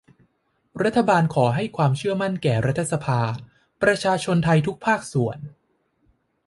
[0.83, 3.19] รัฐบาลขอให้ความเชื่อมั่นแก่รัฐสภา
[3.81, 5.37] ประชาชนไทยทุกภาคส่วน